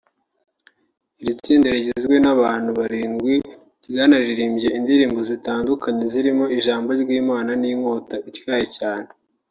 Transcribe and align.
Iri 1.21 1.33
tsinda 1.41 1.67
rigizwe 1.75 2.15
n’abantu 2.25 2.69
barindwi 2.79 3.35
ryanaririmbye 3.89 4.69
indirimbo 4.77 5.19
zitandukanye 5.29 6.03
zirimo 6.13 6.45
‘Ijambo 6.57 6.87
ry’Imana 7.03 7.51
ni 7.61 7.67
inkota 7.73 8.17
ityaye 8.31 8.67
cyane’ 8.79 9.09